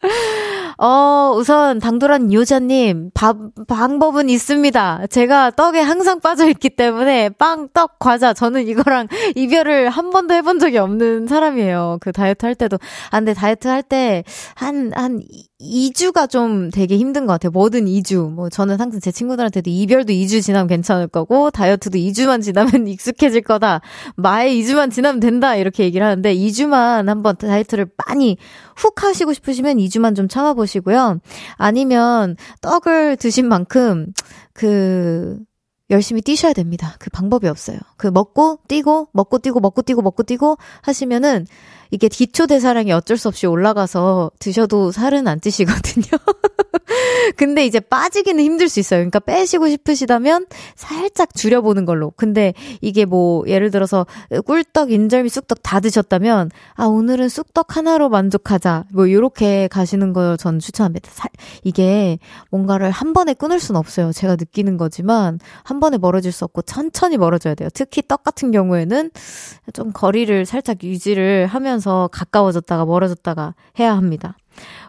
[0.78, 3.36] 어, 우선 당돌한 요자님, 밥,
[3.68, 5.06] 방법은 있습니다.
[5.10, 10.58] 제가 떡에 항상 빠져 있기 때문에 빵, 떡, 과자, 저는 이거랑 이별을 한 번도 해본
[10.58, 11.98] 적이 없는 사람이에요.
[12.00, 12.78] 그 다이어트 할 때도.
[13.10, 14.22] 아, 근데 다이어트 할 때
[14.54, 15.20] 한, 한
[15.62, 17.50] 2주가 좀 되게 힘든 것 같아요.
[17.52, 18.30] 뭐든 2주.
[18.30, 23.80] 뭐 저는 항상 제 친구들한테도 이별도 2주 지나면 괜찮을 거고, 다이어트도 2주만 지나면 익숙해질 거다.
[24.16, 25.54] 마에 2주만 지나면 된다.
[25.54, 28.36] 이렇게 얘기를 하는데, 2주만 한번 다이어트를 많이
[28.76, 31.20] 훅 하시고 싶으시면 2주만 좀 참아 보시고요.
[31.56, 34.12] 아니면 떡을 드신 만큼,
[34.52, 35.38] 그,
[35.90, 36.96] 열심히 뛰셔야 됩니다.
[36.98, 37.78] 그 방법이 없어요.
[37.98, 41.46] 그 먹고 뛰고 먹고 뛰고 먹고 뛰고 먹고 뛰고 하시면은
[41.92, 46.06] 이게 기초 대사량이 어쩔 수 없이 올라가서 드셔도 살은 안 찌시거든요.
[47.36, 49.00] 근데 이제 빠지기는 힘들 수 있어요.
[49.00, 52.10] 그러니까 빼시고 싶으시다면 살짝 줄여보는 걸로.
[52.16, 54.06] 근데 이게 뭐 예를 들어서
[54.46, 58.84] 꿀떡, 인절미, 쑥떡 다 드셨다면 아 오늘은 쑥떡 하나로 만족하자.
[58.92, 61.10] 뭐 요렇게 가시는 거전 추천합니다.
[61.12, 61.30] 살,
[61.62, 62.18] 이게
[62.50, 64.12] 뭔가를 한 번에 끊을 수는 없어요.
[64.12, 67.68] 제가 느끼는 거지만 한 번에 멀어질 수 없고 천천히 멀어져야 돼요.
[67.74, 69.10] 특히 떡 같은 경우에는
[69.74, 74.36] 좀 거리를 살짝 유지를 하면서 가까워졌다가 멀어졌다가 해야 합니다.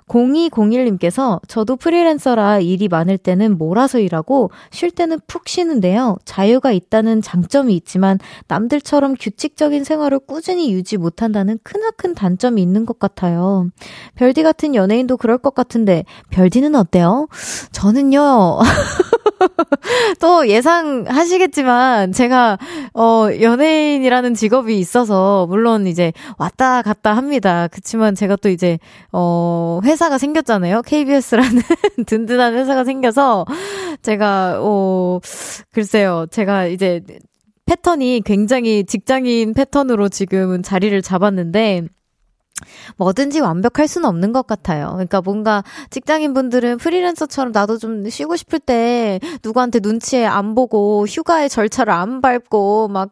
[0.08, 6.18] 0201님께서 저도 프리랜서라 일이 많을 때는 몰아서 일하고 쉴 때는 푹 쉬는데요.
[6.26, 13.70] 자유가 있다는 장점이 있지만 남들처럼 규칙적인 생활을 꾸준히 유지 못한다는 크나큰 단점이 있는 것 같아요.
[14.16, 17.28] 별디 같은 연예인도 그럴 것 같은데 별디는 어때요?
[17.72, 18.60] 저는요.
[20.20, 22.58] 또 예상하시겠지만 제가
[22.94, 27.68] 어 연예인이라는 직업이 있어서 물론 이제 왔다 갔다 합니다.
[27.72, 28.80] 그치만 제가 또 이제
[29.12, 30.82] 어 회사가 생겼잖아요.
[30.84, 31.62] KBS라는
[32.06, 33.46] 든든한 회사가 생겨서
[34.02, 35.20] 제가 어
[35.72, 36.26] 글쎄요.
[36.32, 37.02] 제가 이제
[37.66, 41.88] 패턴이 굉장히 직장인 패턴으로 지금은 자리를 잡았는데
[42.98, 44.92] 뭐든지 완벽할 수는 없는 것 같아요.
[44.94, 51.50] 그러니까 뭔가 직장인 분들은 프리랜서처럼 나도 좀 쉬고 싶을 때 누구한테 눈치에 안 보고 휴가의
[51.50, 53.12] 절차를 안 밟고 막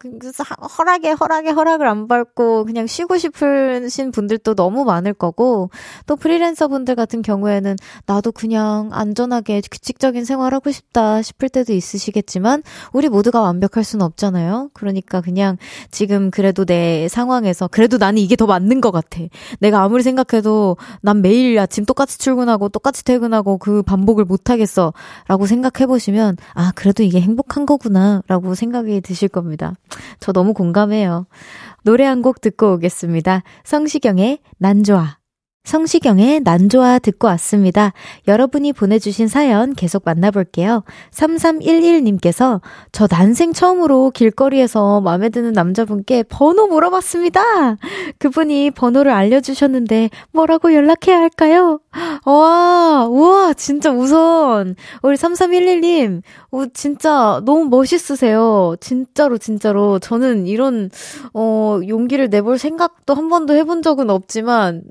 [0.78, 5.70] 허락에 허락에 허락을 안 밟고 그냥 쉬고 싶으신 분들도 너무 많을 거고
[6.06, 7.76] 또 프리랜서 분들 같은 경우에는
[8.06, 14.70] 나도 그냥 안전하게 규칙적인 생활하고 싶다 싶을 때도 있으시겠지만 우리 모두가 완벽할 수는 없잖아요.
[14.74, 15.58] 그러니까 그냥
[15.90, 19.22] 지금 그래도 내 상황에서 그래도 나는 이게 더 맞는 것 같아.
[19.60, 24.94] 내가 아무리 생각해도 난 매일 아침 똑같이 출근하고 똑같이 퇴근하고 그 반복을 못 하겠어.
[25.28, 28.22] 라고 생각해 보시면, 아, 그래도 이게 행복한 거구나.
[28.28, 29.74] 라고 생각이 드실 겁니다.
[30.20, 31.26] 저 너무 공감해요.
[31.84, 33.42] 노래 한 곡 듣고 오겠습니다.
[33.64, 35.21] 성시경의 난 좋아.
[35.64, 37.94] 성시경의 난 좋아 듣고 왔습니다.
[38.28, 40.84] 여러분이 보내주신 사연 계속 만나볼게요.
[41.12, 47.78] 3311님께서 저 난생 처음으로 길거리에서 마음에 드는 남자분께 번호 물어봤습니다.
[48.18, 51.80] 그분이 번호를 알려주셨는데 뭐라고 연락해야 할까요?
[52.26, 54.76] 와, 우와, 진짜 우선.
[55.04, 56.22] 우리 3311님,
[56.52, 58.76] 오, 진짜 너무 멋있으세요.
[58.80, 60.00] 진짜로, 진짜로.
[60.00, 60.90] 저는 이런,
[61.34, 64.84] 어, 용기를 내볼 생각도 한 번도 해본 적은 없지만,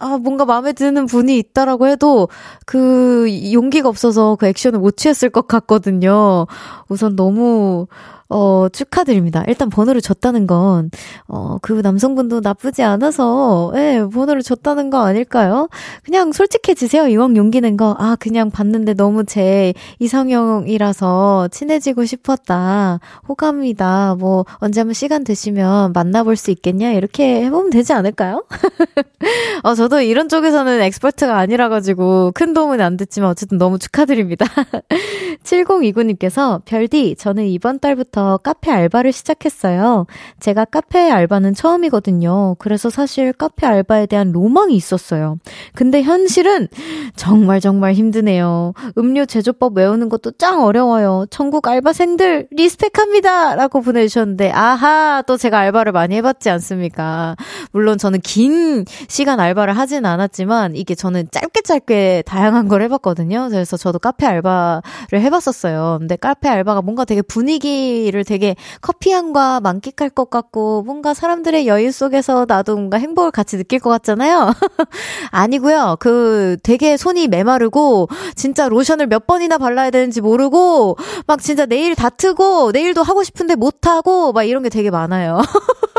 [0.00, 2.28] 아, 뭔가 마음에 드는 분이 있다라고 해도
[2.64, 6.46] 그 용기가 없어서 그 액션을 못 취했을 것 같거든요.
[6.88, 7.86] 우선 너무
[8.30, 9.42] 어, 축하드립니다.
[9.48, 10.90] 일단 번호를 줬다는 건,
[11.26, 15.68] 어, 그 남성분도 나쁘지 않아서, 예, 번호를 줬다는 거 아닐까요?
[16.04, 17.08] 그냥 솔직해지세요.
[17.08, 17.96] 이왕 용기 낸 거.
[17.98, 23.00] 아, 그냥 봤는데 너무 제 이상형이라서 친해지고 싶었다.
[23.28, 24.14] 호감이다.
[24.20, 26.92] 뭐, 언제 한번 시간 되시면 만나볼 수 있겠냐?
[26.92, 28.44] 이렇게 해보면 되지 않을까요?
[29.64, 34.46] 어, 저도 이런 쪽에서는 expert가 아니라가지고 큰 도움은 안 됐지만 어쨌든 너무 축하드립니다.
[35.42, 40.06] 7029님께서, 별디, 저는 이번 달부터 전부터 카페 알바를 시작했어요.
[40.38, 42.56] 제가 카페 알바는 처음이거든요.
[42.58, 45.38] 그래서 사실 카페 알바에 대한 로망이 있었어요.
[45.74, 46.68] 근데 현실은
[47.16, 48.74] 정말 정말 힘드네요.
[48.98, 51.24] 음료 제조법 외우는 것도 짱 어려워요.
[51.30, 53.56] 전국 알바생들 respect합니다!
[53.56, 57.36] 라고 보내주셨는데, 아하, 또 제가 알바를 많이 해봤지 않습니까?
[57.72, 63.48] 물론 저는 긴 시간 알바를 하진 않았지만, 이게 저는 짧게 짧게 다양한 걸 해봤거든요.
[63.50, 64.82] 그래서 저도 카페 알바를
[65.14, 65.96] 해봤었어요.
[66.00, 71.90] 근데 카페 알바가 뭔가 되게 분위기 커피를 되게 커피향과 만끽할 것 같고 뭔가 사람들의 여유
[71.90, 74.52] 속에서 나도 뭔가 행복을 같이 느낄 것 같잖아요.
[75.30, 75.96] 아니고요.
[76.00, 82.72] 그 되게 손이 메마르고 진짜 로션을 몇 번이나 발라야 되는지 모르고 막 진짜 내일 다트고
[82.72, 85.40] 내일도 하고 싶은데 못 하고 막 이런 게 되게 많아요.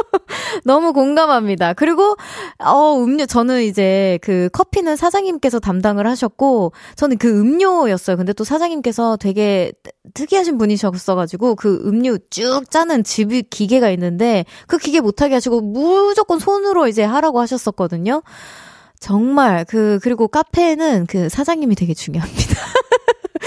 [0.65, 1.73] 너무 공감합니다.
[1.73, 2.15] 그리고
[2.59, 8.17] 어 음료 저는 이제 그 커피는 사장님께서 담당을 하셨고 저는 그 음료였어요.
[8.17, 9.71] 근데 또 사장님께서 되게
[10.13, 16.87] 특이하신 분이셨어가지고 그 음료 쭉 짜는 집이 기계가 있는데 그 기계 못하게 하시고 무조건 손으로
[16.87, 18.21] 이제 하라고 하셨었거든요.
[18.99, 22.55] 정말 그 그리고 카페는 그 사장님이 되게 중요합니다.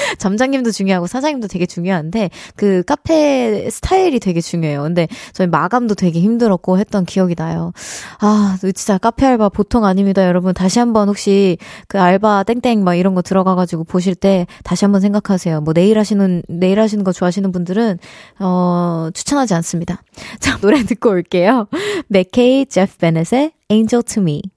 [0.19, 4.83] 점장님도 중요하고 사장님도 되게 중요한데 그 카페 스타일이 되게 중요해요.
[4.83, 7.73] 근데 저희 마감도 되게 힘들었고 했던 기억이 나요.
[8.21, 10.55] 아, 진짜 카페 알바 보통 아닙니다, 여러분.
[10.55, 15.01] 다시 한번 혹시 그 알바 땡땡 막 이런 거 들어가 가지고 보실 때 다시 한번
[15.01, 15.61] 생각하세요.
[15.61, 17.99] 뭐 내일 하시는 내일 하시는 거 좋아하시는 분들은
[18.41, 20.03] 어 추천하지 않습니다.
[20.41, 21.69] 자, 노래 듣고 올게요.
[22.09, 24.54] 맥케이 제프 베넷의 Angel to Me.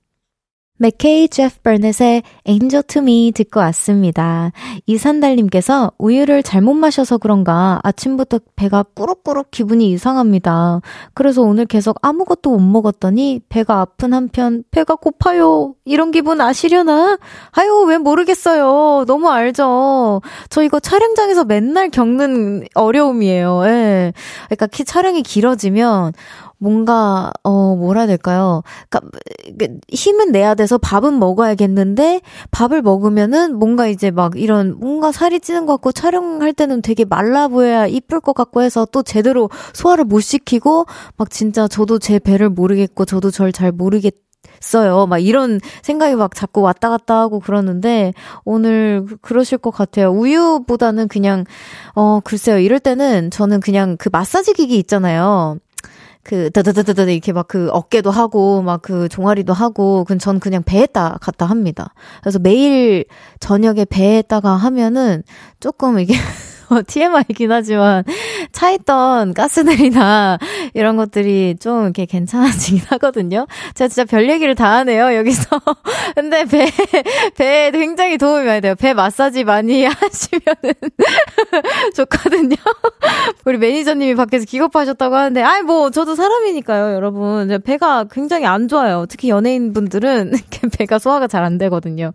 [0.79, 4.51] 맥케이 제프 버넷의 Angel to Me 듣고 왔습니다.
[4.85, 10.81] 이산달님께서 우유를 잘못 마셔서 그런가 아침부터 배가 꾸룩꾸룩 기분이 이상합니다.
[11.15, 15.73] 그래서 오늘 계속 아무것도 못 먹었더니 배가 아픈 한편 배가 고파요.
[15.83, 17.17] 이런 기분 아시려나?
[17.51, 19.05] 아유, 왜 모르겠어요.
[19.07, 20.21] 너무 알죠.
[20.49, 23.63] 저 이거 촬영장에서 맨날 겪는 어려움이에요.
[23.65, 24.13] 예.
[24.45, 26.13] 그러니까 키 촬영이 길어지면
[26.59, 28.63] 뭔가 어 뭐라 해야 될까요?
[28.89, 35.65] 그러니까 힘은 내야 돼서 밥은 먹어야겠는데 밥을 먹으면은 뭔가 이제 막 이런 뭔가 살이 찌는
[35.65, 40.19] 것 같고 촬영할 때는 되게 말라 보여야 이쁠 것 같고 해서 또 제대로 소화를 못
[40.21, 40.85] 시키고
[41.17, 44.13] 막 진짜 저도 제 배를 모르겠고 저도 절 잘 모르겠
[44.59, 45.05] 써요.
[45.07, 50.09] 막 이런 생각이 막 자꾸 왔다 갔다 하고 그러는데 오늘 그러실 것 같아요.
[50.11, 51.45] 우유보다는 그냥
[51.95, 52.59] 어 글쎄요.
[52.59, 55.57] 이럴 때는 저는 그냥 그 마사지 기기 있잖아요.
[56.27, 61.45] 그, 다다다다다 이렇게 막 그 어깨도 하고, 막 그 종아리도 하고, 전 그냥 배에다 갖다
[61.45, 61.93] 합니다.
[62.21, 63.05] 그래서 매일
[63.39, 65.23] 저녁에 배에다가 하면은
[65.59, 66.13] 조금 이게
[66.69, 68.03] 어, TMI이긴 하지만
[68.51, 70.37] 차 있던 가스들이나
[70.77, 73.47] 이런 것들이 좀 이렇게 괜찮아지긴 하거든요.
[73.73, 75.59] 제가 진짜 별 얘기를 다 하네요, 여기서.
[76.15, 76.69] 근데 배,
[77.35, 78.75] 배에 굉장히 도움이 많이 돼요.
[78.75, 80.73] 배 마사지 많이 하시면은
[81.95, 82.55] 좋거든요.
[83.45, 87.59] 우리 매니저님이 밖에서 기겁하셨다고 하는데, 아이, 뭐, 저도 사람이니까요, 여러분.
[87.65, 89.05] 배가 굉장히 안 좋아요.
[89.09, 90.33] 특히 연예인분들은
[90.77, 92.11] 배가 소화가 잘 안 되거든요.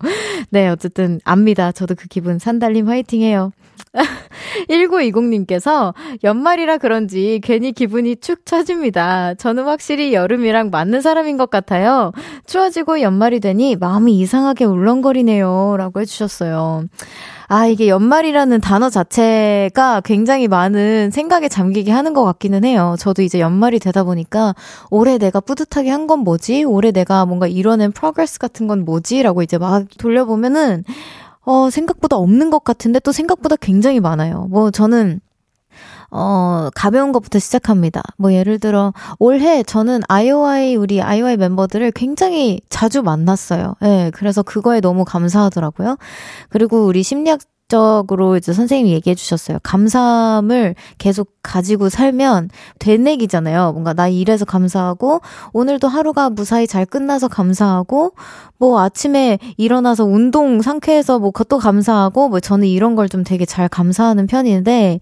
[0.51, 1.71] 네, 어쨌든 압니다.
[1.71, 3.51] 저도 그 기분 산달님 화이팅 해요.
[4.69, 5.93] 1920님께서
[6.23, 9.33] 연말이라 그런지 괜히 기분이 축 처 집니다.
[9.33, 12.11] 저는 확실히 여름이랑 맞는 사람인 것 같아요.
[12.45, 15.75] 추워지고 연말이 되니 마음이 이상하게 울렁거리네요.
[15.79, 16.83] 라고 해주셨어요.
[17.47, 22.95] 아, 이게 연말이라는 단어 자체가 굉장히 많은 생각에 잠기게 하는 것 같기는 해요.
[22.99, 24.53] 저도 이제 연말이 되다 보니까
[24.91, 26.63] 올해 내가 뿌듯하게 한 건 뭐지?
[26.65, 29.23] 올해 내가 뭔가 이뤄낸 progress 같은 건 뭐지?
[29.23, 30.83] 라고 이제 막 돌려보면은
[31.45, 34.47] 어, 생각보다 없는 것 같은데 또 생각보다 굉장히 많아요.
[34.49, 35.19] 뭐 저는
[36.15, 38.03] 어, 가벼운 것부터 시작합니다.
[38.17, 43.75] 뭐, 예를 들어, 올해 저는 IOI, 우리 IOI 멤버들을 굉장히 자주 만났어요.
[43.81, 45.97] 예, 네, 그래서 그거에 너무 감사하더라고요.
[46.49, 47.39] 그리고 우리 심리학
[47.73, 49.57] 적으로 이제 선생님이 얘기해 주셨어요.
[49.63, 52.49] 감사함을 계속 가지고 살면
[52.79, 53.71] 되뇌기잖아요.
[53.73, 55.21] 뭔가 나 일해서 감사하고
[55.53, 58.13] 오늘도 하루가 무사히 잘 끝나서 감사하고
[58.59, 63.67] 뭐 아침에 일어나서 운동 상쾌해서 뭐 그것도 감사하고 뭐 저는 이런 걸 좀 되게 잘
[63.67, 64.99] 감사하는 편인데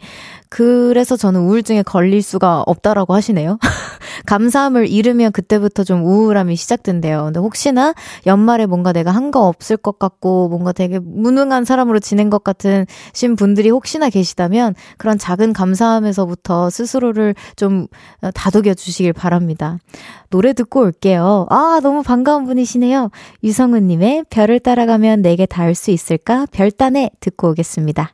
[0.50, 3.58] 그래서 저는 우울증에 걸릴 수가 없다라고 하시네요.
[4.26, 7.26] 감사함을 잃으면 그때부터 좀 우울함이 시작된대요.
[7.26, 7.94] 근데 혹시나
[8.28, 12.86] 연말에 뭔가 내가 한 거 없을 것 같고 뭔가 되게 무능한 사람으로 지낸 것 같은
[13.14, 17.88] 신 분들이 혹시나 계시다면 그런 작은 감사함에서부터 스스로를 좀
[18.34, 19.78] 다독여 주시길 바랍니다.
[20.30, 21.48] 노래 듣고 올게요.
[21.50, 23.10] 아, 너무 반가운 분이시네요.
[23.44, 26.46] 유성은님의 별을 따라가면 내게 닿을 수 있을까?
[26.52, 28.14] 별단에 듣고 오겠습니다.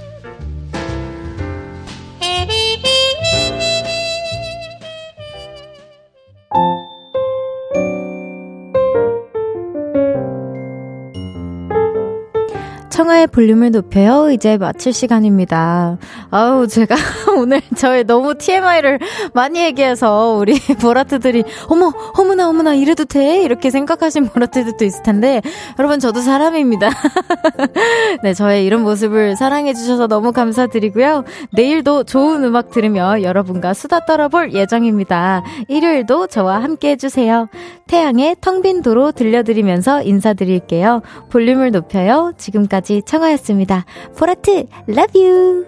[13.11, 14.31] 청하의 볼륨을 높여요.
[14.31, 15.97] 이제 마칠 시간입니다.
[16.29, 16.95] 아우, 제가
[17.37, 18.99] 오늘 저의 너무 TMI를
[19.33, 23.41] 많이 얘기해서 우리 보라트들이 어머, 어머나, 어머나, 이래도 돼?
[23.43, 25.41] 이렇게 생각하신 보라트들도 있을 텐데,
[25.77, 26.89] 여러분, 저도 사람입니다.
[28.23, 31.25] 네, 저의 이런 모습을 사랑해주셔서 너무 감사드리고요.
[31.51, 35.43] 내일도 좋은 음악 들으며 여러분과 수다 떨어볼 예정입니다.
[35.67, 37.49] 일요일도 저와 함께 해주세요.
[37.87, 41.01] 태양의 텅 빈 도로 들려드리면서 인사드릴게요.
[41.31, 42.31] 볼륨을 높여요.
[42.37, 43.85] 지금까지 청하였습니다.
[44.17, 45.65] 보라트, love you!